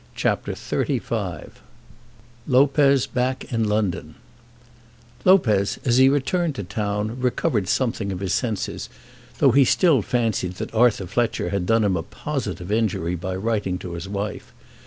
CHAPTER 0.15 0.53
XXXV 0.53 1.51
Lopez 2.47 3.05
Back 3.05 3.53
in 3.53 3.65
London 3.69 4.15
Lopez, 5.25 5.77
as 5.85 5.97
he 5.97 6.09
returned 6.09 6.55
to 6.55 6.63
town, 6.63 7.19
recovered 7.19 7.67
something 7.69 8.11
of 8.11 8.19
his 8.19 8.33
senses, 8.33 8.89
though 9.37 9.51
he 9.51 9.63
still 9.63 10.01
fancied 10.01 10.53
that 10.55 10.73
Arthur 10.73 11.05
Fletcher 11.05 11.51
had 11.51 11.67
done 11.67 11.83
him 11.83 11.95
a 11.95 12.01
positive 12.01 12.71
injury 12.71 13.13
by 13.13 13.35
writing 13.35 13.77
to 13.77 13.93
his 13.93 14.09
wife. 14.09 14.51